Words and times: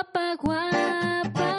guapa, 0.00 0.36
guapa. 0.42 1.50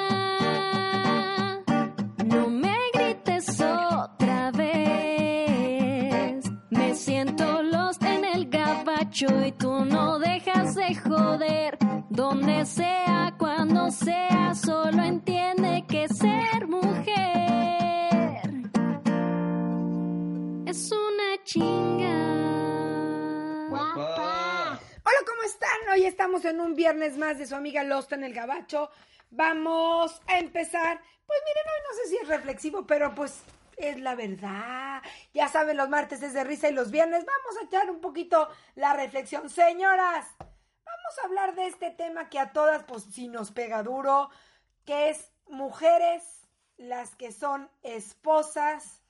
No 2.25 2.49
me 2.49 2.75
grites 2.93 3.61
otra 3.61 4.51
vez. 4.51 6.45
Me 6.69 6.95
siento 6.95 7.61
lost 7.61 8.03
en 8.03 8.25
el 8.25 8.49
gabacho 8.49 9.27
y 9.45 9.51
tú 9.51 9.70
¿cómo 25.91 25.97
están? 25.97 25.99
Hoy 25.99 26.05
estamos 26.05 26.45
en 26.45 26.59
un 26.61 26.75
viernes 26.75 27.17
más 27.17 27.37
de 27.37 27.45
su 27.45 27.55
amiga 27.55 27.83
Lost 27.83 28.13
en 28.13 28.23
el 28.23 28.33
Gabacho. 28.33 28.89
Vamos 29.29 30.21
a 30.27 30.39
empezar. 30.39 31.01
Pues 31.25 31.39
miren, 31.45 31.63
hoy 31.67 31.81
no 31.87 31.95
sé 31.95 32.09
si 32.09 32.17
es 32.17 32.27
reflexivo, 32.27 32.85
pero 32.85 33.13
pues 33.13 33.43
es 33.77 33.99
la 33.99 34.15
verdad. 34.15 35.01
Ya 35.33 35.47
saben, 35.47 35.77
los 35.77 35.89
martes 35.89 36.21
es 36.23 36.33
de 36.33 36.43
risa 36.43 36.69
y 36.69 36.73
los 36.73 36.91
viernes 36.91 37.25
vamos 37.25 37.61
a 37.61 37.65
echar 37.65 37.89
un 37.89 37.99
poquito 37.99 38.49
la 38.75 38.93
reflexión. 38.93 39.49
Señoras, 39.49 40.27
vamos 40.39 41.19
a 41.21 41.27
hablar 41.27 41.55
de 41.55 41.67
este 41.67 41.91
tema 41.91 42.29
que 42.29 42.39
a 42.39 42.51
todas, 42.51 42.83
pues 42.83 43.03
sí 43.03 43.27
nos 43.27 43.51
pega 43.51 43.83
duro, 43.83 44.29
que 44.85 45.09
es 45.09 45.31
mujeres, 45.47 46.23
las 46.77 47.15
que 47.15 47.31
son 47.31 47.69
esposas 47.83 49.01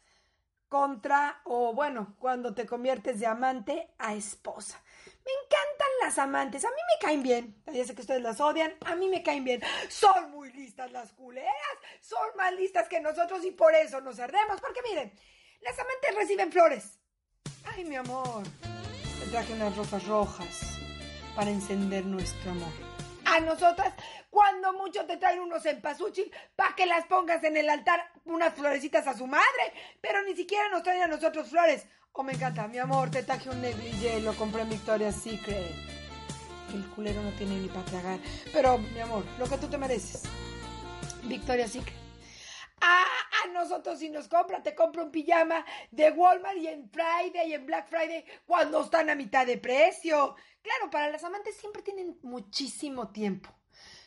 contra, 0.67 1.41
o 1.44 1.73
bueno, 1.73 2.16
cuando 2.17 2.53
te 2.53 2.66
conviertes 2.66 3.20
de 3.20 3.27
amante 3.27 3.94
a 3.98 4.13
esposa. 4.13 4.81
Me 5.25 5.31
encantan 5.44 5.70
amantes, 6.18 6.66
a 6.66 6.70
mí 6.70 6.76
me 6.76 7.06
caen 7.06 7.24
bien. 7.24 7.64
Ya 7.72 7.86
sé 7.86 7.96
que 7.96 8.02
ustedes 8.02 8.22
las 8.22 8.40
odian, 8.40 8.74
a 8.86 8.96
mí 8.96 9.08
me 9.10 9.24
caen 9.24 9.44
bien. 9.44 9.62
Son 9.90 10.32
muy 10.32 10.52
listas 10.54 10.92
las 10.92 11.14
culeras, 11.14 11.52
son 12.02 12.36
más 12.38 12.53
listas 12.53 12.88
que 12.88 13.00
nosotros 13.00 13.44
y 13.45 13.52
por 13.52 13.73
eso 13.76 14.02
nos 14.02 14.20
ardemos. 14.20 14.59
Porque 14.62 14.81
miren, 14.81 15.14
las 15.62 15.78
amantes 15.80 16.16
reciben 16.16 16.52
flores. 16.52 17.00
Ay, 17.64 17.86
mi 17.86 17.95
amor, 17.95 18.44
te 19.20 19.30
traje 19.31 19.53
unas 19.53 19.76
rosas 19.76 20.06
rojas 20.08 20.78
para 21.36 21.50
encender 21.50 22.06
nuestro 22.06 22.52
amor. 22.52 22.72
A 23.25 23.40
nosotras, 23.40 23.94
cuando 24.30 24.73
mucho 24.73 25.06
te 25.06 25.18
traen 25.18 25.40
unos 25.40 25.66
empasuchil 25.66 26.31
para 26.56 26.75
que 26.75 26.86
las 26.86 27.06
pongas 27.06 27.44
en 27.44 27.56
el 27.56 27.70
altar 27.70 28.12
unas 28.25 28.53
florecitas 28.53 29.08
a 29.08 29.16
su 29.16 29.28
madre, 29.28 29.73
pero 30.02 30.22
ni 30.23 30.36
siquiera 30.36 30.68
nos 30.70 30.84
traen 30.84 31.03
a 31.03 31.08
nosotros 31.08 31.50
flores. 31.50 31.86
Oh, 32.14 32.23
me 32.23 32.34
encanta, 32.34 32.68
mi 32.68 32.78
amor, 32.78 33.09
te 33.09 33.23
traje 33.23 33.50
un 33.50 33.62
negligé, 33.62 34.20
lo 34.22 34.34
compré 34.36 34.62
en 34.62 34.70
Victoria's 34.70 35.16
Secret. 35.16 35.91
El 36.73 36.88
culero 36.89 37.22
no 37.22 37.31
tiene 37.31 37.59
ni 37.59 37.67
para 37.67 37.86
tragar. 37.86 38.19
Pero, 38.53 38.77
mi 38.77 39.00
amor, 39.00 39.23
lo 39.38 39.47
que 39.47 39.58
tú 39.58 39.67
te 39.67 39.77
mereces. 39.77 40.23
Victoria's 41.23 41.72
Secret. 41.72 41.95
Ah, 42.81 43.05
a 43.44 43.47
nosotros 43.53 44.00
si 44.00 44.09
nos 44.09 44.28
compra, 44.28 44.63
te 44.63 44.73
compro 44.73 45.03
un 45.03 45.11
pijama 45.11 45.63
de 45.91 46.09
Walmart 46.09 46.58
y 46.58 46.67
en 46.67 46.89
Friday 46.89 47.50
y 47.50 47.53
en 47.53 47.66
Black 47.67 47.88
Friday 47.88 48.25
cuando 48.47 48.81
están 48.81 49.09
a 49.09 49.16
mitad 49.16 49.45
de 49.45 49.58
precio. 49.58 50.36
Claro, 50.61 50.89
para 50.89 51.09
las 51.09 51.23
amantes 51.23 51.55
siempre 51.58 51.83
tienen 51.83 52.17
muchísimo 52.23 53.09
tiempo. 53.09 53.50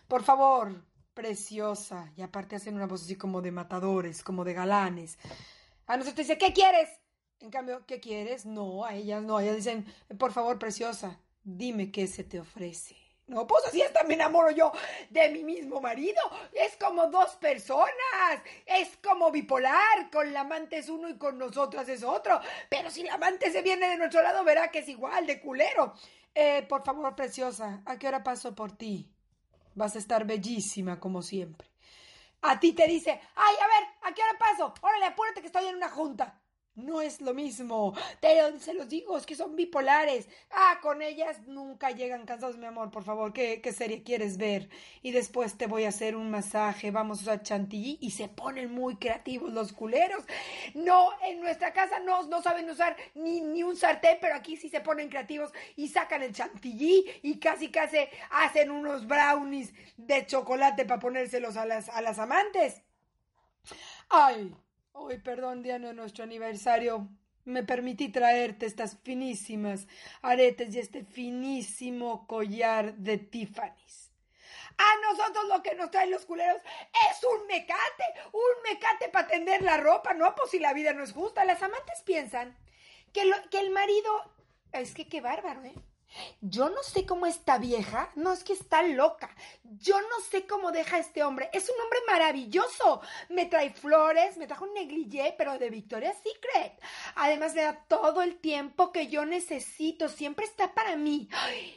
Por 0.09 0.25
favor, 0.25 0.85
preciosa. 1.15 2.13
Y 2.17 2.23
aparte 2.23 2.57
hacen 2.57 2.75
una 2.75 2.87
voz 2.87 3.05
así 3.05 3.17
como 3.17 3.41
de 3.43 3.53
matadores, 3.53 4.25
como 4.25 4.45
de 4.45 4.55
galanes. 4.55 5.19
A 5.87 5.97
nosotros 5.97 6.27
dice, 6.27 6.39
¿qué 6.39 6.53
quieres? 6.53 6.89
En 7.41 7.51
cambio, 7.51 7.87
¿qué 7.87 8.01
quieres? 8.01 8.45
No, 8.45 8.85
a 8.85 8.95
ellas 8.95 9.23
no. 9.23 9.39
Ellas 9.39 9.57
dicen, 9.57 9.87
por 10.19 10.33
favor, 10.33 10.59
preciosa, 10.59 11.21
dime 11.45 11.93
qué 11.93 12.07
se 12.07 12.25
te 12.25 12.41
ofrece. 12.41 12.97
No, 13.27 13.47
pues 13.47 13.65
así 13.65 13.81
hasta 13.81 14.03
me 14.05 14.15
enamoro 14.15 14.51
yo 14.51 14.71
de 15.09 15.31
mi 15.31 15.45
mismo 15.45 15.81
marido. 15.81 16.21
Es 16.53 16.77
como 16.77 17.07
dos 17.07 17.37
personas. 17.37 18.43
Es 18.67 18.99
como 19.03 19.31
bipolar. 19.31 20.11
Con 20.13 20.33
la 20.33 20.41
amante 20.41 20.79
es 20.79 20.91
uno 20.91 21.09
y 21.09 21.17
con 21.17 21.39
nosotras 21.39 21.89
es 21.89 22.03
otro. 22.03 22.39
Pero 22.69 22.91
si 22.91 23.03
la 23.03 23.15
amante 23.15 23.51
se 23.51 23.63
viene 23.63 23.89
de 23.89 23.97
nuestro 23.97 24.23
lado, 24.23 24.45
verá 24.45 24.71
que 24.71 24.81
es 24.81 24.89
igual 24.89 25.27
de 25.27 25.41
culero. 25.41 25.95
Eh, 26.35 26.67
por 26.69 26.85
favor, 26.85 27.15
preciosa, 27.15 27.83
¿a 27.87 27.99
qué 27.99 28.09
hora 28.09 28.23
paso 28.23 28.55
por 28.55 28.77
ti? 28.77 29.11
Vas 29.75 29.95
a 29.95 29.99
estar 29.99 30.27
bellísima 30.27 31.01
como 31.01 31.23
siempre. 31.23 31.71
A 32.43 32.61
ti 32.61 32.75
te 32.75 32.87
dice, 32.87 33.19
ay, 33.37 33.57
a 33.57 33.67
ver, 33.67 33.89
¿a 34.03 34.13
qué 34.13 34.23
hora 34.23 34.39
paso? 34.39 34.75
Órale, 34.83 35.07
apúrate 35.07 35.41
que 35.41 35.47
estoy 35.47 35.67
en 35.67 35.77
una 35.77 35.89
junta. 35.89 36.43
No 36.77 37.01
es 37.01 37.21
lo 37.21 37.35
mismo. 37.35 37.95
Te, 38.21 38.59
se 38.59 38.75
los 38.75 38.89
digo, 38.89 39.17
es 39.17 39.27
que 39.27 39.37
son 39.37 39.55
bipolares. 39.55 40.29
Ah, 40.51 40.81
con 40.83 41.03
ellas 41.03 41.47
nunca 41.47 41.93
llegan 41.93 42.27
cansados, 42.27 42.57
mi 42.57 42.67
amor. 42.67 42.91
Por 42.91 43.05
favor, 43.05 43.33
¿qué, 43.33 43.61
¿qué, 43.61 43.73
serie 43.73 44.03
quieres 44.03 44.39
ver? 44.39 44.69
Y 45.01 45.13
después 45.13 45.57
te 45.57 45.69
voy 45.69 45.85
a 45.85 45.91
hacer 45.91 46.17
un 46.17 46.33
masaje. 46.33 46.91
Vamos 46.91 47.29
a 47.29 47.41
chantilly. 47.41 47.99
Y 48.01 48.11
se 48.11 48.29
ponen 48.29 48.75
muy 48.75 48.97
creativos 48.97 49.53
los 49.53 49.73
culeros. 49.73 50.25
No, 50.75 51.11
en 51.23 51.41
nuestra 51.41 51.73
casa 51.73 52.01
no, 52.01 52.25
no 52.25 52.43
saben 52.43 52.69
usar 52.69 52.97
ni, 53.15 53.41
ni 53.41 53.63
un 53.63 53.77
sartén, 53.77 54.19
pero 54.21 54.35
aquí 54.35 54.57
sí 54.57 54.69
se 54.69 54.81
ponen 54.81 55.09
creativos 55.09 55.53
y 55.77 55.87
sacan 55.87 56.23
el 56.23 56.35
chantilly 56.35 57.05
y 57.23 57.39
casi 57.39 57.71
casi 57.71 57.99
hacen 58.31 58.73
unos 58.73 59.07
brownies 59.07 59.73
de 59.97 60.27
chocolate 60.27 60.85
para 60.87 60.99
ponérselos 60.99 61.57
a 61.57 61.67
las, 61.67 61.89
a 61.89 62.01
las 62.01 62.19
amantes. 62.19 62.83
Ay, 64.09 64.55
Hoy, 64.97 65.19
perdón, 65.19 65.65
de 65.65 65.77
nuestro 65.81 66.23
aniversario, 66.23 67.09
me 67.45 67.65
permití 67.65 68.11
traerte 68.11 68.65
estas 68.65 68.97
finísimas 69.03 69.89
aretes 70.23 70.73
y 70.73 70.79
este 70.79 71.05
finísimo 71.05 72.29
collar 72.29 72.95
de 72.95 73.19
Tiffany's. 73.19 74.13
A 74.79 75.11
nosotros 75.11 75.47
lo 75.49 75.65
que 75.65 75.75
nos 75.75 75.91
traen 75.91 76.13
los 76.13 76.25
culeros 76.25 76.63
es 77.11 77.25
un 77.25 77.45
mecate, 77.49 78.05
un 78.33 78.63
mecate 78.71 79.09
para 79.09 79.27
tender 79.27 79.63
la 79.63 79.79
ropa, 79.79 80.15
no, 80.15 80.33
pues 80.37 80.53
si 80.53 80.61
la 80.61 80.73
vida 80.73 80.93
no 80.93 81.03
es 81.03 81.13
justa. 81.13 81.45
Las 81.45 81.61
amantes 81.61 82.03
piensan 82.07 82.57
que, 83.13 83.25
lo, 83.25 83.35
que 83.51 83.59
el 83.59 83.71
marido, 83.71 84.33
es 84.71 84.95
que 84.95 85.09
qué 85.09 85.21
bárbaro, 85.21 85.65
¿eh? 85.65 85.75
Yo 86.41 86.71
no 86.71 86.83
sé 86.83 87.07
cómo 87.07 87.27
esta 87.27 87.59
vieja, 87.59 88.11
no 88.15 88.33
es 88.33 88.45
que 88.45 88.53
está 88.53 88.83
loca. 88.83 89.35
Yo 89.63 90.01
no 90.01 90.21
sé 90.31 90.47
cómo 90.47 90.73
deja 90.73 90.97
a 90.97 91.01
este 91.01 91.23
hombre. 91.23 91.51
Es 91.53 91.69
un 91.69 91.81
hombre 91.81 91.99
maravilloso. 92.07 93.01
Me 93.29 93.47
trae 93.47 93.71
flores, 93.71 94.37
me 94.37 94.47
trajo 94.47 94.65
un 94.65 94.75
negligé, 94.75 95.35
pero 95.37 95.59
de 95.59 95.71
Victoria's 95.71 96.17
Secret. 96.17 96.81
Además 97.17 97.55
me 97.55 97.63
da 97.63 97.85
todo 97.89 98.23
el 98.23 98.37
tiempo 98.37 98.93
que 98.93 99.09
yo 99.09 99.25
necesito. 99.25 100.09
Siempre 100.09 100.45
está 100.45 100.75
para 100.75 100.97
mí. 100.97 101.29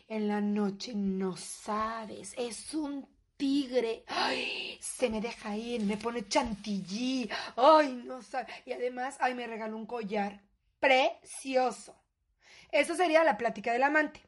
En 0.07 0.27
la 0.27 0.41
noche 0.41 0.93
no 0.95 1.35
sabes. 1.37 2.33
Es 2.37 2.73
un 2.73 3.07
tigre. 3.37 4.03
Ay, 4.07 4.77
se 4.81 5.09
me 5.09 5.21
deja 5.21 5.55
ir, 5.55 5.81
me 5.83 5.97
pone 5.97 6.27
chantilly. 6.27 7.29
Ay, 7.55 8.01
no 8.05 8.21
sabe. 8.21 8.47
Y 8.65 8.73
además, 8.73 9.17
ay, 9.19 9.35
me 9.35 9.47
regaló 9.47 9.77
un 9.77 9.85
collar 9.85 10.41
precioso. 10.79 11.95
Eso 12.71 12.95
sería 12.95 13.23
la 13.23 13.37
plática 13.37 13.73
del 13.73 13.83
amante. 13.83 14.21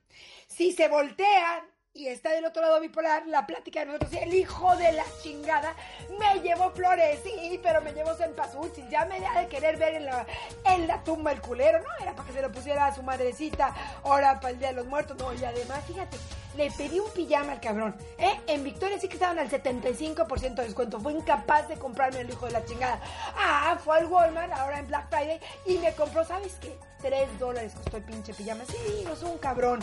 Si 0.48 0.72
se 0.72 0.88
voltea 0.88 1.64
y 1.94 2.08
está 2.08 2.32
del 2.32 2.46
otro 2.46 2.62
lado 2.62 2.80
bipolar, 2.80 3.28
la 3.28 3.46
plática 3.48 3.80
de 3.82 3.88
nosotros, 3.88 4.14
el 4.14 4.34
hijo 4.34 4.76
de 4.78 4.94
la 4.94 5.04
chingada 5.22 5.76
me 6.20 6.40
llevó 6.42 6.72
flores, 6.72 7.20
sí, 7.24 7.60
pero 7.64 7.82
me 7.82 7.94
llevó 7.94 8.14
cempasúchil, 8.14 8.88
ya 8.90 9.06
me 9.06 9.20
da 9.20 9.42
de 9.42 9.48
querer 9.48 9.78
ver 9.78 9.96
en 9.96 10.06
la, 10.06 10.26
en 10.66 10.88
la 10.88 11.04
tumba 11.04 11.32
el 11.32 11.42
culero, 11.42 11.80
no, 11.80 11.90
era 12.00 12.16
para 12.16 12.28
que 12.28 12.34
se 12.34 12.42
lo 12.42 12.52
pusiera 12.52 12.86
a 12.86 12.96
su 12.96 13.04
madrecita, 13.04 13.74
ahora 14.04 14.40
para 14.40 14.52
el 14.52 14.60
Día 14.60 14.70
de 14.70 14.76
los 14.76 14.86
Muertos, 14.86 15.18
no, 15.18 15.34
y 15.34 15.44
además, 15.44 15.84
fíjate, 15.86 16.18
le 16.58 16.72
pedí 16.72 17.00
un 17.00 17.10
pijama 17.12 17.54
al 17.54 17.62
cabrón, 17.62 17.96
¿eh? 18.18 18.40
En 18.48 18.64
Victoria 18.64 19.00
sí 19.00 19.08
que 19.08 19.16
estaban 19.16 19.40
al 19.40 19.50
75% 19.50 20.56
de 20.56 20.64
descuento, 20.64 21.00
fue 21.00 21.14
incapaz 21.14 21.68
de 21.68 21.76
comprarme 21.76 22.22
el 22.22 22.30
hijo 22.30 22.46
de 22.46 22.54
la 22.54 22.66
chingada, 22.66 23.00
ah, 23.38 23.78
fue 23.84 23.98
al 23.98 24.06
Walmart, 24.08 24.52
ahora 24.54 24.80
en 24.80 24.88
Black 24.88 25.10
Friday, 25.10 25.40
y 25.66 25.78
me 25.78 25.94
compró, 25.94 26.26
¿sabes 26.26 26.56
qué? 26.60 26.78
Tres 27.02 27.28
dólares 27.40 27.74
costó 27.76 27.98
el 27.98 28.04
pinche 28.04 28.34
pijama, 28.34 28.66
sí, 28.66 29.04
no 29.06 29.16
soy 29.16 29.32
un 29.32 29.38
cabrón, 29.38 29.80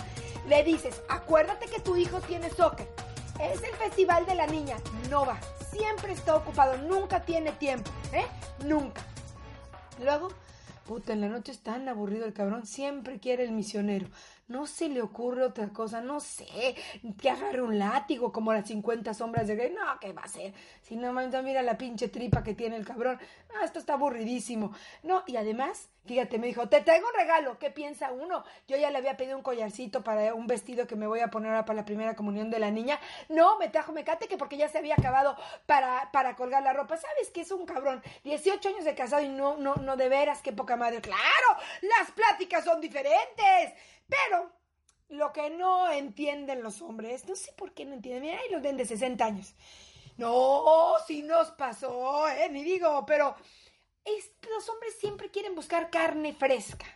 le 0.49 0.62
dices, 0.65 1.03
acuérdate 1.09 1.66
que 1.66 1.81
tu 1.81 1.97
hijo 1.97 2.21
tiene 2.21 2.50
soccer. 2.50 2.87
Es 3.41 3.62
el 3.62 3.75
festival 3.75 4.25
de 4.25 4.34
la 4.34 4.47
niña. 4.47 4.77
No 5.10 5.27
va. 5.27 5.39
Siempre 5.71 6.12
está 6.12 6.36
ocupado. 6.36 6.78
Nunca 6.78 7.21
tiene 7.22 7.53
tiempo. 7.53 7.91
¿Eh? 8.12 8.24
Nunca. 8.65 9.03
Luego, 10.03 10.28
puta, 10.86 11.12
en 11.12 11.21
la 11.21 11.28
noche 11.28 11.53
es 11.53 11.60
tan 11.60 11.89
aburrido 11.89 12.24
el 12.24 12.33
cabrón. 12.33 12.66
Siempre 12.66 13.19
quiere 13.19 13.45
el 13.45 13.53
misionero. 13.53 14.07
No 14.48 14.69
se 14.69 14.89
le 14.89 15.03
ocurre 15.03 15.43
otra 15.43 15.71
cosa, 15.71 16.01
no 16.01 16.21
sé, 16.21 16.77
que 17.21 17.31
agarre 17.31 17.63
un 17.63 17.81
látigo 17.81 18.33
como 18.33 18.53
las 18.53 18.69
50 18.69 19.13
sombras 19.13 19.48
de 19.48 19.57
Grey. 19.57 19.72
No, 19.72 19.98
¿qué 20.01 20.13
va 20.13 20.22
a 20.22 20.27
hacer? 20.27 20.54
Si 20.83 20.95
no, 20.95 21.13
mira 21.13 21.63
la 21.63 21.77
pinche 21.77 22.09
tripa 22.09 22.45
que 22.45 22.54
tiene 22.54 22.77
el 22.77 22.87
cabrón. 22.87 23.19
Ah, 23.51 23.65
esto 23.65 23.81
está 23.81 23.95
aburridísimo. 23.95 24.72
No, 25.03 25.25
y 25.27 25.37
además, 25.37 25.89
fíjate, 26.04 26.39
me 26.39 26.47
dijo, 26.47 26.69
te 26.69 26.81
traigo 26.81 27.09
un 27.09 27.15
regalo. 27.15 27.59
¿Qué 27.59 27.71
piensa 27.71 28.13
uno? 28.13 28.45
Yo 28.69 28.77
ya 28.77 28.93
le 28.93 28.98
había 28.98 29.16
pedido 29.16 29.37
un 29.37 29.43
collarcito 29.43 30.04
para 30.04 30.33
un 30.33 30.47
vestido 30.47 30.87
que 30.87 30.95
me 30.95 31.09
voy 31.09 31.21
a 31.21 31.28
poner 31.28 31.51
ahora 31.51 31.65
para 31.65 31.78
la 31.78 31.84
primera 31.84 32.15
comunión 32.15 32.48
de 32.48 32.60
la 32.60 32.71
niña. 32.71 33.01
No, 33.28 33.59
me 33.59 33.69
trajo 33.69 33.91
mecate 33.91 34.28
que 34.28 34.39
porque 34.39 34.57
ya 34.57 34.69
se 34.69 34.78
había 34.78 34.95
acabado 34.95 35.37
para, 35.66 36.13
para 36.13 36.37
colgar 36.37 36.63
la 36.63 36.72
ropa. 36.72 36.97
¿Sabes 36.97 37.31
qué 37.34 37.41
es 37.41 37.51
un 37.51 37.66
cabrón? 37.66 38.01
18 38.22 38.69
años 38.69 38.84
de 38.84 38.95
casado 38.95 39.25
y 39.25 39.28
no, 39.28 39.57
no, 39.57 39.75
no 39.75 39.97
de 39.97 40.09
veras, 40.09 40.41
qué 40.41 40.53
poca 40.53 40.77
madre. 40.77 41.01
¡Claro! 41.01 41.60
Las 41.83 42.13
pláticas 42.13 42.63
son 42.65 42.81
diferentes. 42.81 43.75
Pero 44.09 44.53
lo 45.09 45.33
que 45.33 45.51
no 45.51 45.91
entienden 45.91 46.63
los 46.63 46.83
hombres, 46.83 47.27
no 47.27 47.37
sé 47.37 47.53
por 47.53 47.73
qué 47.75 47.85
no 47.85 47.95
entienden, 47.95 48.23
mira, 48.23 48.39
hay 48.39 48.51
los 48.51 48.63
de 48.63 48.85
60 48.85 49.25
años. 49.25 49.55
No, 50.17 50.95
sí 51.07 51.23
nos 51.23 51.51
pasó, 51.53 52.29
¿eh? 52.29 52.49
Ni 52.51 52.65
digo, 52.65 53.05
pero 53.07 53.37
los 54.51 54.69
hombres 54.69 54.97
siempre 54.99 55.31
quieren 55.31 55.55
buscar 55.55 55.91
carne 55.91 56.33
fresca. 56.33 56.87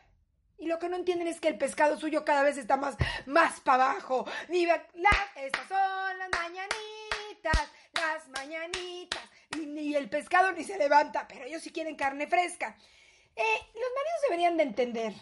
Y 0.58 0.66
lo 0.66 0.78
que 0.78 0.88
no 0.88 0.96
entienden 0.96 1.28
es 1.28 1.40
que 1.40 1.48
el 1.48 1.58
pescado 1.58 1.98
suyo 1.98 2.24
cada 2.24 2.42
vez 2.42 2.58
está 2.58 2.76
más, 2.76 2.96
más 3.26 3.60
para 3.60 3.92
abajo. 3.92 4.26
Estas 4.48 5.68
son 5.68 6.18
las 6.18 6.30
mañanitas, 6.30 7.72
las 7.94 8.28
mañanitas. 8.28 9.22
Y 9.56 9.66
ni 9.66 9.94
el 9.94 10.08
pescado 10.10 10.52
ni 10.52 10.64
se 10.64 10.78
levanta, 10.78 11.26
pero 11.26 11.46
ellos 11.46 11.62
sí 11.62 11.70
quieren 11.70 11.96
carne 11.96 12.26
fresca. 12.26 12.76
Eh, 13.34 13.58
los 13.74 13.90
maridos 13.94 14.20
deberían 14.28 14.56
de 14.56 14.62
entender 14.64 15.14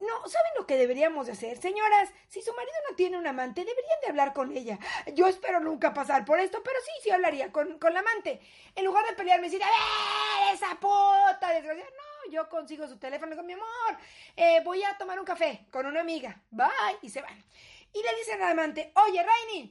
no, 0.00 0.28
¿saben 0.28 0.52
lo 0.56 0.66
que 0.66 0.78
deberíamos 0.78 1.26
de 1.26 1.32
hacer? 1.32 1.58
Señoras, 1.58 2.08
si 2.28 2.40
su 2.40 2.52
marido 2.54 2.74
no 2.88 2.96
tiene 2.96 3.18
un 3.18 3.26
amante, 3.26 3.64
deberían 3.64 4.00
de 4.00 4.08
hablar 4.08 4.32
con 4.32 4.50
ella. 4.56 4.78
Yo 5.14 5.26
espero 5.26 5.60
nunca 5.60 5.92
pasar 5.92 6.24
por 6.24 6.40
esto, 6.40 6.62
pero 6.62 6.78
sí, 6.80 6.90
sí 7.02 7.10
hablaría 7.10 7.52
con, 7.52 7.78
con 7.78 7.92
la 7.92 8.00
amante. 8.00 8.40
En 8.74 8.86
lugar 8.86 9.04
de 9.06 9.14
pelearme 9.14 9.46
y 9.46 9.50
decir, 9.50 9.62
a 9.62 9.66
ver, 9.66 10.54
esa 10.54 10.74
puta 10.80 11.52
desgraciada. 11.52 11.90
No, 11.90 12.32
yo 12.32 12.48
consigo 12.48 12.88
su 12.88 12.98
teléfono 12.98 13.36
con 13.36 13.44
mi 13.46 13.52
amor. 13.52 13.98
Eh, 14.36 14.62
voy 14.64 14.82
a 14.84 14.96
tomar 14.96 15.18
un 15.18 15.26
café 15.26 15.66
con 15.70 15.84
una 15.84 16.00
amiga. 16.00 16.42
Bye. 16.50 16.70
Y 17.02 17.10
se 17.10 17.20
van. 17.20 17.44
Y 17.92 18.02
le 18.02 18.16
dicen 18.16 18.40
al 18.40 18.52
amante, 18.52 18.92
oye, 19.06 19.22
Rainy, 19.22 19.70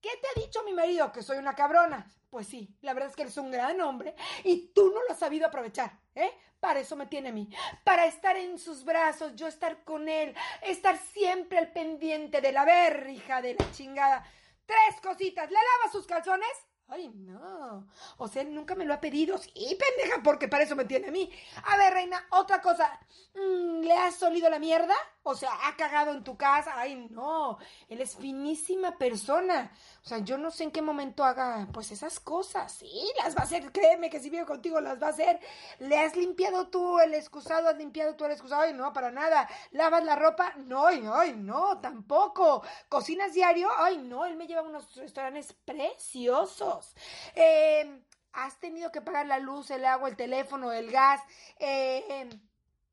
¿qué 0.00 0.10
te 0.20 0.26
ha 0.26 0.40
dicho 0.44 0.62
mi 0.64 0.72
marido? 0.72 1.12
Que 1.12 1.22
soy 1.22 1.38
una 1.38 1.54
cabrona. 1.54 2.10
Pues 2.30 2.46
sí, 2.46 2.76
la 2.82 2.92
verdad 2.92 3.08
es 3.08 3.16
que 3.16 3.22
eres 3.22 3.36
un 3.38 3.50
gran 3.50 3.80
hombre 3.80 4.14
y 4.44 4.68
tú 4.74 4.92
no 4.92 5.02
lo 5.02 5.12
has 5.12 5.18
sabido 5.18 5.46
aprovechar, 5.46 5.98
¿eh? 6.18 6.32
Para 6.60 6.80
eso 6.80 6.96
me 6.96 7.06
tiene 7.06 7.28
a 7.28 7.32
mí, 7.32 7.48
para 7.84 8.06
estar 8.06 8.36
en 8.36 8.58
sus 8.58 8.84
brazos, 8.84 9.36
yo 9.36 9.46
estar 9.46 9.84
con 9.84 10.08
él, 10.08 10.34
estar 10.62 10.98
siempre 10.98 11.58
al 11.58 11.72
pendiente 11.72 12.40
de 12.40 12.52
la 12.52 12.64
verja 12.64 13.40
de 13.40 13.54
la 13.54 13.70
chingada. 13.70 14.24
Tres 14.66 15.00
cositas, 15.00 15.48
¿le 15.48 15.54
lava 15.54 15.92
sus 15.92 16.06
calzones? 16.06 16.67
Ay, 16.90 17.10
no. 17.10 17.86
O 18.16 18.28
sea, 18.28 18.40
él 18.40 18.54
nunca 18.54 18.74
me 18.74 18.86
lo 18.86 18.94
ha 18.94 19.00
pedido. 19.00 19.36
Sí, 19.36 19.50
pendeja, 19.52 20.22
porque 20.24 20.48
para 20.48 20.64
eso 20.64 20.74
me 20.74 20.86
tiene 20.86 21.08
a 21.08 21.10
mí. 21.10 21.30
A 21.64 21.76
ver, 21.76 21.92
reina, 21.92 22.26
otra 22.30 22.62
cosa. 22.62 22.98
Mm, 23.34 23.80
¿Le 23.82 23.92
has 23.92 24.22
olido 24.22 24.48
la 24.48 24.58
mierda? 24.58 24.94
O 25.22 25.34
sea, 25.34 25.50
¿ha 25.64 25.76
cagado 25.76 26.12
en 26.12 26.24
tu 26.24 26.38
casa? 26.38 26.72
Ay, 26.74 27.06
no. 27.10 27.58
Él 27.90 28.00
es 28.00 28.16
finísima 28.16 28.96
persona. 28.96 29.70
O 30.02 30.08
sea, 30.08 30.18
yo 30.20 30.38
no 30.38 30.50
sé 30.50 30.64
en 30.64 30.70
qué 30.70 30.80
momento 30.80 31.24
haga, 31.24 31.68
pues, 31.74 31.90
esas 31.90 32.18
cosas. 32.20 32.72
Sí, 32.72 33.12
las 33.22 33.36
va 33.36 33.40
a 33.40 33.44
hacer. 33.44 33.70
Créeme 33.70 34.08
que 34.08 34.20
si 34.20 34.30
vive 34.30 34.46
contigo 34.46 34.80
las 34.80 35.00
va 35.00 35.08
a 35.08 35.10
hacer. 35.10 35.38
¿Le 35.80 35.98
has 35.98 36.16
limpiado 36.16 36.68
tú 36.68 36.98
el 37.00 37.12
excusado? 37.12 37.68
¿Has 37.68 37.76
limpiado 37.76 38.16
tú 38.16 38.24
el 38.24 38.32
excusado? 38.32 38.62
Ay, 38.62 38.72
no, 38.72 38.94
para 38.94 39.10
nada. 39.10 39.46
¿Lavas 39.72 40.04
la 40.04 40.16
ropa? 40.16 40.54
No, 40.56 40.86
ay, 40.86 41.34
no, 41.36 41.78
tampoco. 41.80 42.62
¿Cocinas 42.88 43.34
diario? 43.34 43.68
Ay, 43.76 43.98
no. 43.98 44.24
Él 44.24 44.36
me 44.36 44.46
lleva 44.46 44.62
a 44.62 44.64
unos 44.64 44.96
restaurantes 44.96 45.52
preciosos. 45.52 46.77
Eh, 47.34 48.02
has 48.32 48.58
tenido 48.58 48.92
que 48.92 49.00
pagar 49.00 49.26
la 49.26 49.38
luz, 49.38 49.70
el 49.70 49.84
agua, 49.84 50.08
el 50.08 50.16
teléfono, 50.16 50.72
el 50.72 50.90
gas. 50.90 51.20
Eh, 51.58 52.28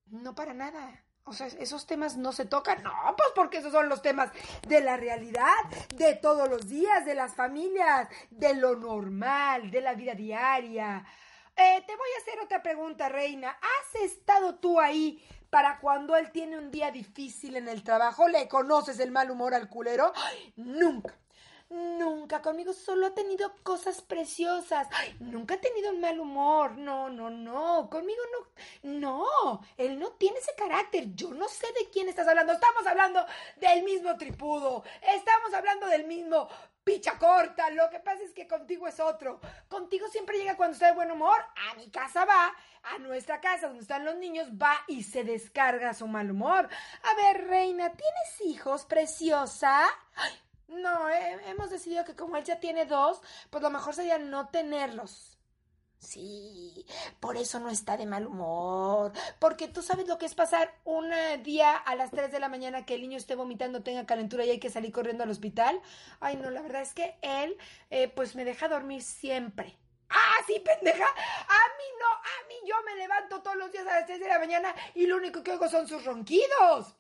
no 0.08 0.36
para 0.36 0.54
nada. 0.54 1.06
O 1.28 1.34
sea, 1.34 1.48
esos 1.48 1.88
temas 1.88 2.18
no 2.18 2.32
se 2.32 2.46
tocan. 2.46 2.84
No, 2.84 2.94
pues 3.18 3.30
porque 3.36 3.58
esos 3.58 3.72
son 3.72 3.90
los 3.90 4.04
temas 4.04 4.30
de 4.68 4.80
la 4.82 4.96
realidad, 4.96 5.56
de 5.96 6.14
todos 6.14 6.48
los 6.48 6.70
días, 6.70 7.04
de 7.04 7.16
las 7.16 7.34
familias, 7.34 8.08
de 8.30 8.54
lo 8.54 8.76
normal, 8.76 9.72
de 9.72 9.82
la 9.82 9.96
vida 9.96 10.14
diaria. 10.14 11.04
Eh, 11.58 11.84
te 11.88 11.96
voy 11.96 12.10
a 12.16 12.22
hacer 12.22 12.40
otra 12.42 12.62
pregunta, 12.62 13.10
Reina. 13.10 13.50
¿Has 13.50 14.02
estado 14.02 14.56
tú 14.56 14.80
ahí 14.80 15.26
para 15.50 15.80
cuando 15.80 16.16
él 16.16 16.32
tiene 16.32 16.60
un 16.60 16.70
día 16.70 16.92
difícil 16.92 17.56
en 17.56 17.70
el 17.70 17.82
trabajo? 17.84 18.28
¿Le 18.28 18.48
conoces 18.48 19.00
el 19.00 19.12
mal 19.12 19.32
humor 19.32 19.56
al 19.56 19.68
culero? 19.68 20.14
nunca. 20.58 21.18
Nunca 21.76 22.42
conmigo 22.42 22.72
solo 22.72 23.08
ha 23.08 23.14
tenido 23.14 23.54
cosas 23.62 24.02
preciosas. 24.02 24.88
nunca 25.20 25.56
ha 25.56 25.62
tenido 25.62 25.92
un 25.92 26.00
mal 26.00 26.18
humor. 26.18 26.78
No, 26.78 27.10
no, 27.10 27.30
no. 27.30 27.90
Conmigo 27.90 28.22
no. 28.32 28.98
No. 29.00 29.62
Él 29.76 30.00
no 30.00 30.14
tiene 30.14 30.40
ese 30.40 30.56
carácter. 30.56 31.14
Yo 31.16 31.34
no 31.34 31.50
sé 31.50 31.68
de 31.78 31.90
quién 31.90 32.08
estás 32.08 32.30
hablando. 32.30 32.54
Estamos 32.54 32.88
hablando 32.88 33.26
del 33.58 33.84
mismo 33.84 34.16
tripudo. 34.16 34.86
Estamos 35.02 35.54
hablando 35.54 35.88
del 35.88 36.06
mismo 36.06 36.48
picha 36.86 37.18
corta. 37.20 37.70
Lo 37.72 37.90
que 37.90 38.00
pasa 38.00 38.24
es 38.24 38.32
que 38.32 38.48
contigo 38.48 38.88
es 38.88 39.02
otro. 39.02 39.42
Contigo 39.68 40.08
siempre 40.08 40.38
llega 40.38 40.56
cuando 40.56 40.76
está 40.76 40.88
de 40.88 40.94
buen 40.94 41.12
humor. 41.12 41.44
A 41.72 41.76
mi 41.76 41.90
casa 41.90 42.24
va. 42.24 42.56
A 42.84 43.00
nuestra 43.00 43.42
casa 43.42 43.68
donde 43.68 43.82
están 43.82 44.06
los 44.06 44.16
niños 44.16 44.48
va 44.52 44.78
y 44.88 45.04
se 45.04 45.26
descarga 45.26 45.94
su 45.94 46.08
mal 46.08 46.32
humor. 46.32 46.70
A 47.04 47.16
ver, 47.16 47.48
reina, 47.48 47.92
¿tienes 47.92 48.42
hijos, 48.46 48.86
preciosa? 48.86 49.86
No, 50.68 51.10
hemos 51.10 51.70
decidido 51.70 52.04
que 52.06 52.16
como 52.16 52.38
él 52.38 52.44
ya 52.44 52.60
tiene 52.60 52.86
dos, 52.86 53.22
pues 53.50 53.62
lo 53.62 53.70
mejor 53.70 53.94
sería 53.94 54.18
no 54.18 54.50
tenerlos. 54.50 55.36
Sí, 56.00 56.86
por 57.20 57.36
eso 57.36 57.60
no 57.60 57.70
está 57.70 57.98
de 57.98 58.06
mal 58.06 58.28
humor. 58.28 59.12
Porque 59.40 59.68
tú 59.68 59.82
sabes 59.82 60.08
lo 60.08 60.18
que 60.18 60.26
es 60.26 60.36
pasar 60.36 60.74
un 60.84 61.12
día 61.44 61.76
a 61.76 61.96
las 61.96 62.12
3 62.12 62.32
de 62.32 62.40
la 62.40 62.50
mañana 62.50 62.86
que 62.86 62.96
el 62.96 63.02
niño 63.02 63.18
esté 63.18 63.36
vomitando, 63.36 63.84
tenga 63.84 64.06
calentura 64.06 64.46
y 64.46 64.52
hay 64.52 64.60
que 64.60 64.70
salir 64.70 64.92
corriendo 64.92 65.24
al 65.24 65.32
hospital. 65.32 65.82
Ay, 66.20 66.38
no, 66.38 66.50
la 66.52 66.62
verdad 66.62 66.82
es 66.84 66.94
que 66.94 67.18
él, 67.22 67.58
eh, 67.90 68.08
pues 68.08 68.36
me 68.36 68.46
deja 68.46 68.68
dormir 68.68 69.02
siempre. 69.02 69.78
Ah, 70.10 70.38
sí, 70.46 70.60
pendeja. 70.60 71.06
A 71.06 71.64
mí 71.78 71.88
no, 72.00 72.08
a 72.08 72.48
mí 72.48 72.56
yo 72.68 72.76
me 72.86 72.96
levanto 72.96 73.42
todos 73.42 73.58
los 73.58 73.72
días 73.72 73.88
a 73.88 74.00
las 74.00 74.06
3 74.06 74.20
de 74.20 74.28
la 74.28 74.40
mañana 74.40 74.76
y 74.94 75.08
lo 75.08 75.18
único 75.18 75.42
que 75.44 75.52
oigo 75.52 75.68
son 75.68 75.88
sus 75.88 76.06
ronquidos. 76.06 76.96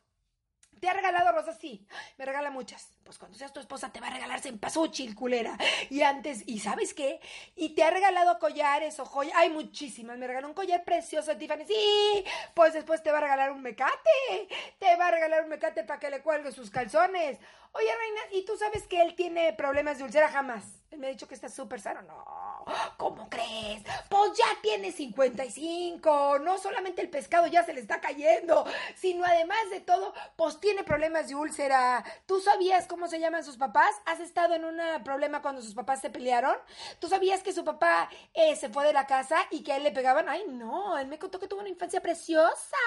¿Te 0.79 0.89
ha 0.89 0.93
regalado 0.93 1.31
rosas? 1.31 1.57
Sí, 1.59 1.85
me 2.17 2.25
regala 2.25 2.51
muchas. 2.51 2.91
Pues 3.03 3.17
cuando 3.17 3.37
seas 3.37 3.53
tu 3.53 3.59
esposa 3.59 3.91
te 3.91 3.99
va 3.99 4.07
a 4.07 4.11
regalar 4.11 4.41
cempasúchil, 4.41 5.15
culera. 5.15 5.57
Y 5.89 6.01
antes, 6.01 6.43
¿y 6.45 6.59
sabes 6.59 6.93
qué? 6.93 7.19
Y 7.55 7.69
te 7.69 7.83
ha 7.83 7.91
regalado 7.91 8.39
collares 8.39 8.99
o 8.99 9.05
joyas. 9.05 9.35
Hay 9.37 9.49
muchísimas. 9.49 10.17
Me 10.17 10.27
regaló 10.27 10.47
un 10.47 10.53
collar 10.53 10.83
precioso 10.83 11.37
Tiffany. 11.37 11.65
Sí, 11.67 12.25
pues 12.53 12.73
después 12.73 13.03
te 13.03 13.11
va 13.11 13.19
a 13.19 13.21
regalar 13.21 13.51
un 13.51 13.61
mecate. 13.61 14.47
Te 14.79 14.95
va 14.95 15.07
a 15.07 15.11
regalar 15.11 15.43
un 15.43 15.49
mecate 15.49 15.83
para 15.83 15.99
que 15.99 16.09
le 16.09 16.21
cuelgue 16.21 16.51
sus 16.51 16.69
calzones. 16.69 17.39
Oye, 17.77 17.93
reina, 17.93 18.21
¿y 18.31 18.45
tú 18.45 18.55
sabes 18.55 18.83
que 18.87 19.01
él 19.01 19.15
tiene 19.15 19.51
problemas 19.51 19.97
de 19.97 20.05
úlcera? 20.05 20.29
Jamás. 20.29 20.63
Él 20.91 20.99
me 20.99 21.07
ha 21.07 21.09
dicho 21.09 21.27
que 21.27 21.35
está 21.35 21.49
súper 21.49 21.81
sano. 21.81 22.03
No, 22.03 22.63
¿cómo 22.95 23.27
crees? 23.29 23.83
Pues 24.09 24.31
ya 24.37 24.45
tiene 24.61 24.93
55. 24.93 26.39
No 26.39 26.57
solamente 26.57 27.01
el 27.01 27.09
pescado 27.09 27.47
ya 27.47 27.65
se 27.65 27.73
le 27.73 27.81
está 27.81 27.99
cayendo, 27.99 28.65
sino 28.95 29.25
además 29.25 29.69
de 29.71 29.81
todo, 29.81 30.13
pues 30.37 30.57
tiene 30.61 30.85
problemas 30.85 31.27
de 31.27 31.35
úlcera. 31.35 32.01
¿Tú 32.25 32.39
sabías 32.39 32.87
cómo 32.87 33.09
se 33.09 33.19
llaman 33.19 33.43
sus 33.43 33.57
papás? 33.57 33.93
¿Has 34.05 34.21
estado 34.21 34.53
en 34.53 34.63
un 34.63 34.79
problema 35.03 35.41
cuando 35.41 35.61
sus 35.61 35.75
papás 35.75 35.99
se 35.99 36.09
pelearon? 36.09 36.55
¿Tú 36.99 37.09
sabías 37.09 37.43
que 37.43 37.51
su 37.51 37.65
papá 37.65 38.09
eh, 38.33 38.55
se 38.55 38.69
fue 38.69 38.85
de 38.85 38.93
la 38.93 39.05
casa 39.05 39.39
y 39.51 39.63
que 39.63 39.73
a 39.73 39.75
él 39.75 39.83
le 39.83 39.91
pegaban? 39.91 40.29
Ay, 40.29 40.45
no, 40.47 40.97
él 40.97 41.07
me 41.07 41.19
contó 41.19 41.41
que 41.41 41.49
tuvo 41.49 41.59
una 41.59 41.67
infancia 41.67 41.99
preciosa. 41.99 42.77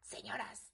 Señoras, 0.00 0.72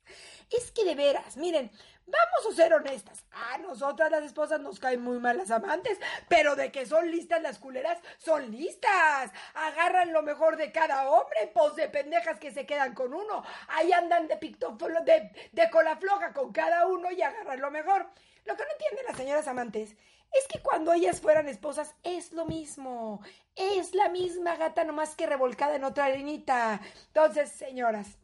es 0.51 0.71
que 0.73 0.85
de 0.85 0.95
veras, 0.95 1.37
miren, 1.37 1.71
Vamos 2.11 2.53
a 2.53 2.57
ser 2.57 2.73
honestas. 2.73 3.23
A 3.33 3.59
nosotras 3.59 4.11
las 4.11 4.25
esposas 4.25 4.61
nos 4.61 4.79
caen 4.79 5.03
muy 5.03 5.19
mal 5.19 5.37
las 5.37 5.51
amantes, 5.51 5.99
pero 6.27 6.57
de 6.57 6.73
que 6.73 6.87
son 6.87 7.11
listas 7.11 7.43
las 7.43 7.59
culeras, 7.59 7.99
son 8.17 8.51
listas. 8.51 9.31
Agarran 9.53 10.13
lo 10.13 10.23
mejor 10.23 10.57
de 10.57 10.73
cada 10.73 11.11
hombre, 11.11 11.51
pues 11.53 11.77
de 11.77 11.89
pendejas 11.89 12.39
que 12.39 12.51
se 12.51 12.65
quedan 12.65 12.95
con 12.95 13.13
uno. 13.13 13.45
Ahí 13.69 13.93
andan 13.93 14.27
de, 14.27 14.37
de, 14.37 15.49
de 15.53 15.71
cola 15.71 15.97
floja 15.97 16.33
con 16.33 16.51
cada 16.53 16.87
uno 16.87 17.11
y 17.11 17.21
agarran 17.21 17.61
lo 17.61 17.71
mejor. 17.71 18.09
Lo 18.47 18.57
que 18.57 18.65
no 18.65 18.71
entienden 18.73 19.07
las 19.07 19.17
señoras 19.17 19.47
amantes 19.47 19.95
es 20.33 20.47
que 20.49 20.61
cuando 20.61 20.95
ellas 20.95 21.21
fueran 21.21 21.47
esposas 21.49 21.95
es 22.05 22.33
lo 22.33 22.47
mismo. 22.47 23.21
Es 23.55 23.95
la 23.95 24.09
misma 24.09 24.57
gata 24.57 24.85
nomás 24.85 25.15
que 25.15 25.27
revolcada 25.27 25.77
en 25.77 25.85
otra 25.85 26.07
arenita. 26.07 26.81
Entonces, 27.09 27.51
señoras, 27.51 28.17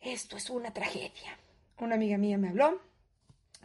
esto 0.00 0.36
es 0.36 0.50
una 0.50 0.72
tragedia 0.72 1.38
una 1.80 1.94
amiga 1.94 2.18
mía 2.18 2.38
me 2.38 2.48
habló. 2.48 2.80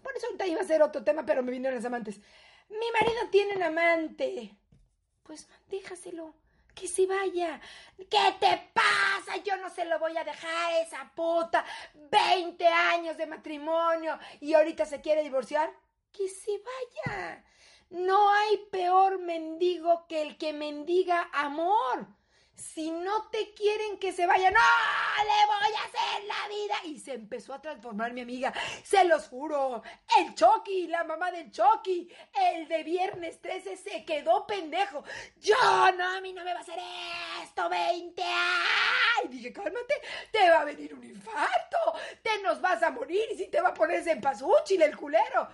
Por 0.02 0.16
eso 0.16 0.28
ahorita 0.28 0.48
iba 0.48 0.62
a 0.62 0.66
ser 0.66 0.82
otro 0.82 1.04
tema, 1.04 1.26
pero 1.26 1.44
me 1.44 1.52
vinieron 1.52 1.76
las 1.76 1.86
amantes. 1.86 2.20
Mi 2.70 2.92
marido 3.00 3.30
tiene 3.32 3.56
un 3.56 3.64
amante. 3.64 4.56
Pues 5.24 5.48
déjaselo. 5.70 6.36
Que 6.76 6.88
se 6.88 7.06
vaya. 7.06 7.62
¿Qué 7.98 8.36
te 8.40 8.72
pasa? 8.74 9.38
Yo 9.44 9.58
no 9.58 9.70
se 9.70 9.86
lo 9.86 10.00
voy 10.00 10.18
a 10.18 10.24
dejar 10.24 10.74
esa 10.82 11.12
puta. 11.16 11.64
20 11.94 12.68
años 12.68 13.16
de 13.16 13.28
matrimonio 13.28 14.18
y 14.42 14.54
ahorita 14.54 14.86
se 14.86 15.00
quiere 15.00 15.24
divorciar. 15.24 15.72
Que 16.12 16.28
se 16.28 16.52
vaya. 16.52 17.44
No 17.92 18.32
hay 18.34 18.58
peor 18.72 19.20
mendigo 19.20 20.08
que 20.08 20.24
el 20.24 20.38
que 20.38 20.52
mendiga 20.52 21.30
amor. 21.32 22.08
Si 22.56 22.92
no 22.92 23.30
te 23.30 23.54
quieren 23.54 23.98
que 23.98 24.12
se 24.12 24.26
vaya, 24.26 24.52
no, 24.52 24.60
le 25.24 25.46
voy 25.48 25.76
a 25.76 25.86
hacer 25.86 26.24
la 26.26 26.48
vida. 26.48 26.76
Y 26.86 27.00
se 27.00 27.14
empezó 27.14 27.54
a 27.54 27.62
transformar 27.62 28.14
mi 28.14 28.22
amiga, 28.22 28.54
se 28.84 29.04
los 29.06 29.28
juro. 29.28 29.82
El 30.18 30.36
Chucky, 30.36 30.88
la 30.88 31.04
mamá 31.04 31.32
del 31.32 31.52
Chucky, 31.52 32.08
el 32.34 32.68
de 32.68 32.84
viernes 32.84 33.42
13 33.42 33.78
se 33.78 34.06
quedó 34.06 34.46
pendejo. 34.46 35.04
Yo, 35.38 35.56
no, 35.98 36.18
a 36.18 36.22
mí 36.22 36.34
no 36.34 36.44
me 36.44 36.54
va 36.54 36.60
a 36.60 36.64
hacer 36.64 36.80
esto, 37.44 37.70
20. 37.70 38.24
Ay, 38.24 39.28
dije, 39.30 39.52
cálmate, 39.52 40.02
te 40.32 40.50
va 40.50 40.62
a 40.62 40.66
venir 40.66 40.94
un 40.94 41.04
infarto, 41.04 41.78
te 42.22 42.42
nos 42.42 42.62
vas 42.62 42.84
a 42.84 42.92
morir 42.92 43.24
y 43.34 43.38
si 43.38 43.48
te 43.48 43.62
va 43.62 43.70
a 43.70 43.74
ponerse 43.74 44.12
en 44.12 44.22
pasuchil 44.22 44.82
el 44.82 44.96
culero. 44.96 45.50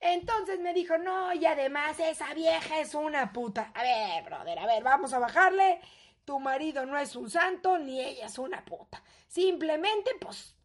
Entonces 0.00 0.60
me 0.60 0.74
dijo, 0.74 0.98
no, 0.98 1.32
y 1.32 1.46
además 1.46 1.98
esa 1.98 2.32
vieja 2.34 2.80
es 2.80 2.94
una 2.94 3.32
puta. 3.32 3.72
A 3.74 3.82
ver, 3.82 4.24
brother, 4.24 4.58
a 4.58 4.66
ver, 4.66 4.82
vamos 4.82 5.12
a 5.12 5.18
bajarle. 5.18 5.80
Tu 6.26 6.40
marido 6.40 6.84
no 6.84 6.98
es 6.98 7.14
un 7.14 7.30
santo, 7.30 7.78
ni 7.78 8.00
ella 8.00 8.26
es 8.26 8.36
una 8.36 8.64
puta. 8.64 9.02
Simplemente, 9.28 10.10
pues, 10.20 10.56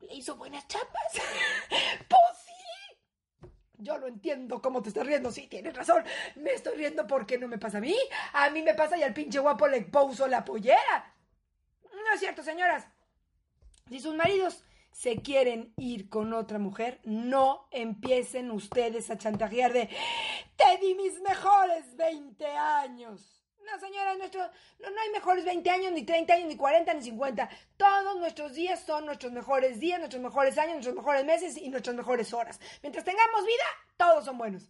le 0.00 0.14
hizo 0.14 0.34
buenas 0.34 0.66
chapas. 0.66 1.12
pues 2.08 2.20
sí. 2.44 3.48
Yo 3.78 3.98
lo 3.98 4.08
entiendo 4.08 4.60
cómo 4.60 4.82
te 4.82 4.88
estás 4.88 5.06
riendo. 5.06 5.30
Sí, 5.30 5.46
tienes 5.46 5.76
razón. 5.76 6.04
Me 6.34 6.50
estoy 6.50 6.76
riendo 6.76 7.06
porque 7.06 7.38
no 7.38 7.46
me 7.46 7.56
pasa 7.56 7.78
a 7.78 7.80
mí. 7.80 7.96
A 8.32 8.50
mí 8.50 8.62
me 8.62 8.74
pasa 8.74 8.98
y 8.98 9.04
al 9.04 9.14
pinche 9.14 9.38
guapo 9.38 9.68
le 9.68 9.82
puso 9.82 10.26
la 10.26 10.44
pollera. 10.44 11.14
No 11.84 12.12
es 12.12 12.18
cierto, 12.18 12.42
señoras. 12.42 12.88
Si 13.88 14.00
sus 14.00 14.16
maridos 14.16 14.64
se 14.90 15.22
quieren 15.22 15.72
ir 15.76 16.08
con 16.08 16.32
otra 16.32 16.58
mujer, 16.58 17.00
no 17.04 17.68
empiecen 17.70 18.50
ustedes 18.50 19.08
a 19.10 19.18
chantajear 19.18 19.72
de 19.72 19.88
te 20.56 20.78
di 20.84 20.96
mis 20.96 21.20
mejores 21.20 21.96
20 21.96 22.44
años. 22.46 23.39
No, 23.64 23.78
señora, 23.78 24.14
nuestro, 24.14 24.40
no, 24.78 24.90
no 24.90 25.00
hay 25.00 25.10
mejores 25.10 25.44
20 25.44 25.70
años, 25.70 25.92
ni 25.92 26.04
30 26.04 26.32
años, 26.34 26.48
ni 26.48 26.56
40, 26.56 26.94
ni 26.94 27.02
50. 27.02 27.48
Todos 27.76 28.16
nuestros 28.18 28.54
días 28.54 28.82
son 28.84 29.06
nuestros 29.06 29.32
mejores 29.32 29.78
días, 29.78 29.98
nuestros 29.98 30.22
mejores 30.22 30.58
años, 30.58 30.74
nuestros 30.74 30.96
mejores 30.96 31.24
meses 31.24 31.56
y 31.56 31.68
nuestras 31.68 31.94
mejores 31.94 32.32
horas. 32.32 32.58
Mientras 32.82 33.04
tengamos 33.04 33.44
vida, 33.44 33.64
todos 33.96 34.24
son 34.24 34.38
buenos. 34.38 34.68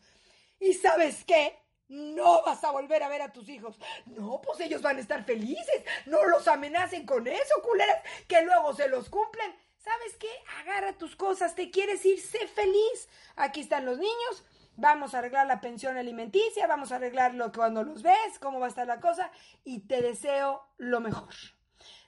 ¿Y 0.59 0.75
sabes 0.75 1.25
qué? 1.25 1.59
No 1.89 2.43
vas 2.43 2.63
a 2.63 2.71
volver 2.71 3.03
a 3.03 3.09
ver 3.09 3.23
a 3.23 3.33
tus 3.33 3.49
hijos. 3.49 3.77
No, 4.07 4.41
pues 4.41 4.61
ellos 4.61 4.83
van 4.83 4.99
a 4.99 5.01
estar 5.01 5.25
felices. 5.25 5.85
No 6.07 6.25
los 6.27 6.47
amenacen 6.47 7.05
con 7.07 7.27
eso, 7.27 7.55
culeras, 7.63 8.03
que 8.29 8.43
luego 8.43 8.75
se 8.75 8.89
los 8.89 9.09
cumplen. 9.09 9.55
¿Sabes 9.77 10.17
qué? 10.19 10.29
Agarra 10.61 10.93
tus 10.93 11.17
cosas, 11.17 11.55
te 11.55 11.71
quieres 11.71 12.05
ir, 12.05 12.21
sé 12.21 12.47
feliz. 12.47 13.09
Aquí 13.35 13.63
están 13.63 13.87
los 13.87 13.99
niños, 13.99 14.45
vamos 14.77 15.15
a 15.15 15.19
arreglar 15.19 15.47
la 15.47 15.61
pensión 15.61 15.97
alimenticia, 15.97 16.67
vamos 16.67 16.93
a 16.93 16.97
arreglarlo 16.97 17.53
cuando 17.53 17.83
los 17.83 18.03
ves, 18.03 18.39
cómo 18.41 18.61
va 18.61 18.67
a 18.67 18.69
estar 18.69 18.87
la 18.87 19.01
cosa, 19.01 19.31
y 19.65 19.87
te 19.87 20.03
deseo 20.03 20.69
lo 20.79 21.01
mejor. 21.01 21.35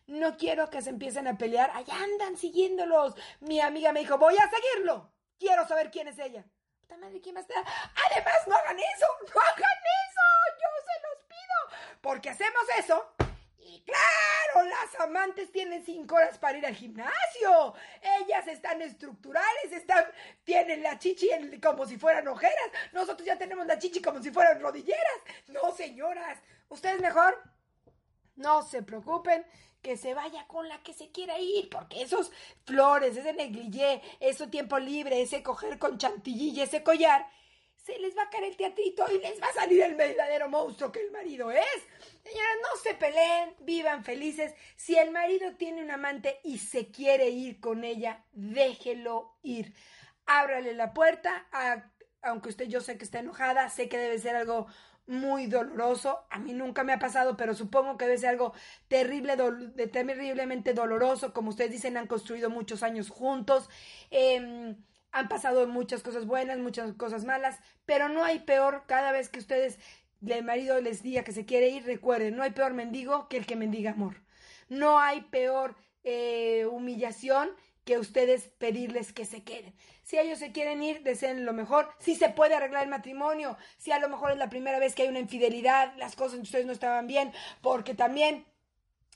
No 0.06 0.36
quiero 0.36 0.68
que 0.68 0.82
se 0.82 0.90
empiecen 0.90 1.28
a 1.28 1.38
pelear, 1.38 1.70
allá 1.74 1.94
andan 2.02 2.36
siguiéndolos. 2.36 3.14
Mi 3.40 3.60
amiga 3.60 3.92
me 3.92 4.00
dijo, 4.00 4.18
voy 4.18 4.36
a 4.36 4.50
seguirlo, 4.50 5.12
quiero 5.38 5.66
saber 5.66 5.90
quién 5.90 6.08
es 6.08 6.18
ella. 6.18 6.44
Puta 6.80 6.96
madre, 6.96 7.20
¿quién 7.20 7.36
va 7.36 7.40
a 7.40 7.42
estar? 7.42 7.64
Además, 8.10 8.34
no 8.46 8.56
hagan 8.56 8.78
eso, 8.78 9.06
no 9.20 9.40
hagan 9.40 9.78
eso, 10.04 10.26
yo 10.60 10.68
se 10.86 11.02
los 11.02 11.26
pido, 11.28 12.00
porque 12.00 12.30
hacemos 12.30 12.62
eso 12.78 13.11
claro, 13.84 14.68
las 14.68 15.00
amantes 15.00 15.50
tienen 15.52 15.84
cinco 15.84 16.16
horas 16.16 16.38
para 16.38 16.58
ir 16.58 16.66
al 16.66 16.74
gimnasio. 16.74 17.74
Ellas 18.20 18.46
están 18.48 18.82
estructurales, 18.82 19.72
están, 19.72 20.04
tienen 20.44 20.82
la 20.82 20.98
chichi 20.98 21.28
como 21.62 21.86
si 21.86 21.96
fueran 21.98 22.28
ojeras. 22.28 22.70
Nosotros 22.92 23.26
ya 23.26 23.36
tenemos 23.36 23.66
la 23.66 23.78
chichi 23.78 24.00
como 24.00 24.22
si 24.22 24.30
fueran 24.30 24.60
rodilleras. 24.60 25.18
No, 25.48 25.72
señoras, 25.72 26.38
ustedes 26.68 27.00
mejor 27.00 27.40
no 28.36 28.62
se 28.62 28.82
preocupen 28.82 29.44
que 29.82 29.96
se 29.96 30.14
vaya 30.14 30.46
con 30.46 30.68
la 30.68 30.80
que 30.82 30.94
se 30.94 31.10
quiera 31.10 31.38
ir, 31.38 31.68
porque 31.68 32.02
esos 32.02 32.30
flores, 32.64 33.16
ese 33.16 33.32
negligé, 33.32 34.00
ese 34.20 34.46
tiempo 34.46 34.78
libre, 34.78 35.20
ese 35.20 35.42
coger 35.42 35.78
con 35.78 35.98
chantilly 35.98 36.50
y 36.50 36.60
ese 36.60 36.84
collar, 36.84 37.28
se 37.82 37.98
les 37.98 38.16
va 38.16 38.22
a 38.22 38.30
caer 38.30 38.44
el 38.44 38.56
teatrito 38.56 39.04
y 39.10 39.18
les 39.18 39.40
va 39.42 39.48
a 39.48 39.52
salir 39.52 39.82
el 39.82 39.96
verdadero 39.96 40.48
monstruo 40.48 40.92
que 40.92 41.00
el 41.00 41.10
marido 41.10 41.50
es. 41.50 41.82
Señoras, 42.22 42.56
no 42.62 42.80
se 42.80 42.94
peleen, 42.94 43.54
vivan 43.60 44.04
felices. 44.04 44.54
Si 44.76 44.96
el 44.96 45.10
marido 45.10 45.56
tiene 45.56 45.82
un 45.82 45.90
amante 45.90 46.38
y 46.44 46.58
se 46.58 46.90
quiere 46.90 47.30
ir 47.30 47.58
con 47.60 47.82
ella, 47.82 48.24
déjelo 48.32 49.36
ir. 49.42 49.74
Ábrale 50.26 50.74
la 50.74 50.94
puerta, 50.94 51.48
aunque 52.22 52.50
usted 52.50 52.66
yo 52.66 52.80
sé 52.80 52.96
que 52.96 53.04
está 53.04 53.18
enojada, 53.18 53.68
sé 53.68 53.88
que 53.88 53.98
debe 53.98 54.18
ser 54.18 54.36
algo 54.36 54.68
muy 55.08 55.46
doloroso. 55.46 56.24
A 56.30 56.38
mí 56.38 56.52
nunca 56.52 56.84
me 56.84 56.92
ha 56.92 57.00
pasado, 57.00 57.36
pero 57.36 57.52
supongo 57.54 57.98
que 57.98 58.04
debe 58.04 58.18
ser 58.18 58.30
algo 58.30 58.54
terrible, 58.86 59.36
terriblemente 59.88 60.72
doloroso. 60.72 61.32
Como 61.32 61.50
ustedes 61.50 61.72
dicen, 61.72 61.96
han 61.96 62.06
construido 62.06 62.48
muchos 62.48 62.84
años 62.84 63.10
juntos. 63.10 63.68
Eh, 64.12 64.76
han 65.12 65.28
pasado 65.28 65.66
muchas 65.66 66.02
cosas 66.02 66.26
buenas, 66.26 66.58
muchas 66.58 66.94
cosas 66.94 67.24
malas, 67.24 67.60
pero 67.84 68.08
no 68.08 68.24
hay 68.24 68.40
peor 68.40 68.84
cada 68.86 69.12
vez 69.12 69.28
que 69.28 69.38
ustedes, 69.38 69.78
el 70.26 70.42
marido 70.42 70.80
les 70.80 71.02
diga 71.02 71.22
que 71.22 71.32
se 71.32 71.44
quiere 71.44 71.68
ir, 71.68 71.84
recuerden, 71.84 72.34
no 72.34 72.42
hay 72.42 72.50
peor 72.50 72.72
mendigo 72.72 73.28
que 73.28 73.36
el 73.36 73.46
que 73.46 73.56
mendiga 73.56 73.92
amor. 73.92 74.22
No 74.68 74.98
hay 74.98 75.20
peor 75.22 75.76
eh, 76.02 76.66
humillación 76.70 77.50
que 77.84 77.98
ustedes 77.98 78.48
pedirles 78.58 79.12
que 79.12 79.26
se 79.26 79.42
queden. 79.42 79.74
Si 80.02 80.18
ellos 80.18 80.38
se 80.38 80.52
quieren 80.52 80.82
ir, 80.82 81.02
deseen 81.02 81.44
lo 81.44 81.52
mejor. 81.52 81.90
Si 81.98 82.14
se 82.14 82.30
puede 82.30 82.54
arreglar 82.54 82.84
el 82.84 82.88
matrimonio, 82.88 83.58
si 83.76 83.92
a 83.92 83.98
lo 83.98 84.08
mejor 84.08 84.30
es 84.30 84.38
la 84.38 84.48
primera 84.48 84.78
vez 84.78 84.94
que 84.94 85.02
hay 85.02 85.08
una 85.08 85.18
infidelidad, 85.18 85.94
las 85.96 86.16
cosas 86.16 86.34
entre 86.34 86.48
ustedes 86.48 86.66
no 86.66 86.72
estaban 86.72 87.06
bien, 87.06 87.32
porque 87.60 87.94
también 87.94 88.46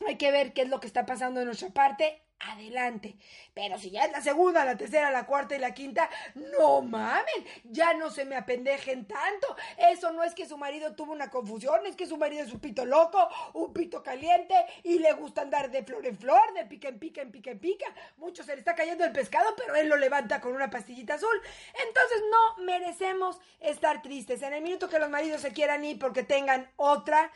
hay 0.06 0.16
que 0.16 0.30
ver 0.30 0.52
qué 0.52 0.62
es 0.62 0.68
lo 0.68 0.80
que 0.80 0.88
está 0.88 1.06
pasando 1.06 1.40
de 1.40 1.46
nuestra 1.46 1.70
parte 1.70 2.25
adelante. 2.40 3.16
Pero 3.54 3.78
si 3.78 3.90
ya 3.90 4.04
es 4.04 4.12
la 4.12 4.20
segunda, 4.20 4.64
la 4.64 4.76
tercera, 4.76 5.10
la 5.10 5.26
cuarta 5.26 5.56
y 5.56 5.58
la 5.58 5.74
quinta, 5.74 6.08
no 6.34 6.82
mamen, 6.82 7.44
ya 7.64 7.94
no 7.94 8.10
se 8.10 8.24
me 8.24 8.36
apendejen 8.36 9.06
tanto. 9.06 9.56
Eso 9.78 10.12
no 10.12 10.22
es 10.22 10.34
que 10.34 10.46
su 10.46 10.58
marido 10.58 10.94
tuvo 10.94 11.12
una 11.12 11.30
confusión, 11.30 11.86
es 11.86 11.96
que 11.96 12.06
su 12.06 12.16
marido 12.16 12.44
es 12.44 12.52
un 12.52 12.60
pito 12.60 12.84
loco, 12.84 13.28
un 13.54 13.72
pito 13.72 14.02
caliente 14.02 14.54
y 14.82 14.98
le 14.98 15.12
gusta 15.14 15.42
andar 15.42 15.70
de 15.70 15.82
flor 15.82 16.06
en 16.06 16.16
flor, 16.16 16.52
de 16.54 16.66
pica 16.66 16.88
en 16.88 16.98
pica 16.98 17.22
en 17.22 17.30
pica 17.30 17.50
en 17.50 17.58
pica. 17.58 17.86
Mucho 18.16 18.42
se 18.42 18.52
le 18.52 18.58
está 18.58 18.74
cayendo 18.74 19.04
el 19.04 19.12
pescado, 19.12 19.54
pero 19.56 19.74
él 19.76 19.88
lo 19.88 19.96
levanta 19.96 20.40
con 20.40 20.54
una 20.54 20.70
pastillita 20.70 21.14
azul. 21.14 21.40
Entonces 21.86 22.22
no 22.30 22.64
merecemos 22.64 23.40
estar 23.60 24.02
tristes. 24.02 24.42
En 24.42 24.52
el 24.52 24.62
minuto 24.62 24.88
que 24.88 24.98
los 24.98 25.10
maridos 25.10 25.40
se 25.40 25.52
quieran 25.52 25.84
ir 25.84 25.98
porque 25.98 26.22
tengan 26.22 26.70
otra, 26.76 27.32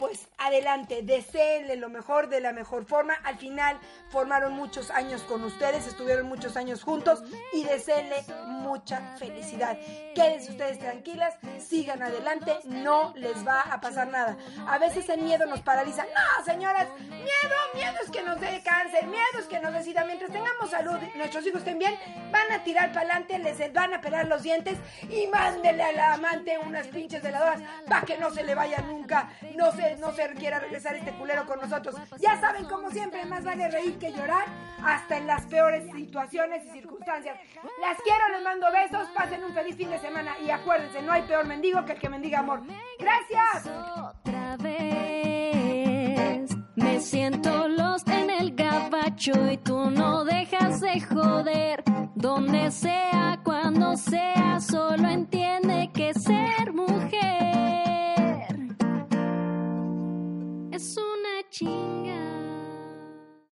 pues 0.00 0.28
adelante, 0.38 1.02
deseenle 1.02 1.76
lo 1.76 1.90
mejor 1.90 2.30
de 2.30 2.40
la 2.40 2.54
mejor 2.54 2.86
forma. 2.86 3.12
Al 3.22 3.36
final 3.36 3.78
formaron 4.08 4.54
muchos 4.54 4.90
años 4.90 5.22
con 5.24 5.44
ustedes, 5.44 5.86
estuvieron 5.86 6.26
muchos 6.26 6.56
años 6.56 6.82
juntos 6.82 7.22
y 7.52 7.64
deseenle 7.64 8.24
mucha 8.46 9.14
felicidad. 9.18 9.78
Quédense 10.14 10.52
ustedes 10.52 10.78
tranquilas, 10.78 11.34
sigan 11.58 12.02
adelante, 12.02 12.60
no 12.64 13.12
les 13.14 13.46
va 13.46 13.60
a 13.60 13.78
pasar 13.82 14.08
nada. 14.08 14.38
A 14.66 14.78
veces 14.78 15.06
el 15.10 15.20
miedo 15.20 15.44
nos 15.44 15.60
paraliza. 15.60 16.04
No, 16.04 16.44
señoras, 16.46 16.88
miedo, 16.98 17.56
miedo 17.74 17.96
es 18.02 18.10
que 18.10 18.22
nos 18.22 18.40
dé 18.40 18.62
cáncer, 18.64 19.06
miedo 19.06 19.38
es 19.38 19.46
que 19.48 19.60
nos 19.60 19.74
decida. 19.74 20.06
Mientras 20.06 20.32
tengamos 20.32 20.70
salud, 20.70 20.96
nuestros 21.14 21.46
hijos 21.46 21.58
estén 21.58 21.78
bien, 21.78 21.94
van 22.32 22.50
a 22.50 22.64
tirar 22.64 22.88
para 22.94 23.02
adelante, 23.02 23.38
les 23.38 23.70
van 23.74 23.92
a 23.92 24.00
pelar 24.00 24.28
los 24.28 24.42
dientes 24.42 24.78
y 25.10 25.26
mándenle 25.26 25.82
a 25.82 25.92
la 25.92 26.14
amante 26.14 26.56
unas 26.56 26.86
pinches 26.86 27.22
veladoras 27.22 27.60
para 27.86 28.06
que 28.06 28.16
no 28.16 28.30
se 28.30 28.44
le 28.44 28.54
vaya 28.54 28.78
nunca, 28.78 29.30
no 29.54 29.70
se 29.72 29.89
no 29.98 30.12
se 30.12 30.28
quiera 30.34 30.58
regresar 30.60 30.94
este 30.96 31.12
culero 31.12 31.46
con 31.46 31.60
nosotros. 31.60 31.96
Ya 32.18 32.40
saben, 32.40 32.64
como 32.66 32.90
siempre, 32.90 33.24
más 33.26 33.44
vale 33.44 33.68
reír 33.68 33.98
que 33.98 34.12
llorar, 34.12 34.44
hasta 34.84 35.18
en 35.18 35.26
las 35.26 35.46
peores 35.46 35.90
situaciones 35.92 36.64
y 36.66 36.70
circunstancias. 36.70 37.38
Las 37.80 37.96
quiero, 38.02 38.28
les 38.32 38.42
mando 38.42 38.66
besos, 38.72 39.08
pasen 39.14 39.44
un 39.44 39.52
feliz 39.52 39.76
fin 39.76 39.90
de 39.90 39.98
semana 39.98 40.38
y 40.38 40.50
acuérdense, 40.50 41.02
no 41.02 41.12
hay 41.12 41.22
peor 41.22 41.46
mendigo 41.46 41.84
que 41.84 41.92
el 41.92 42.00
que 42.00 42.08
mendiga 42.08 42.40
amor. 42.40 42.62
Gracias. 42.98 43.66
Otra 43.96 44.56
vez 44.58 46.50
me 46.76 47.00
siento 47.00 47.68
los 47.68 48.06
en 48.06 48.30
el 48.30 48.54
gabacho 48.54 49.32
y 49.50 49.56
tú 49.58 49.90
no 49.90 50.24
dejas 50.24 50.80
de 50.80 51.00
joder. 51.00 51.82
Donde 52.14 52.70
sea, 52.70 53.40
cuando 53.42 53.96
sea, 53.96 54.60
solo 54.60 55.08
entiende 55.08 55.89